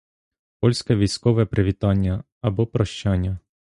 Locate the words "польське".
0.59-0.95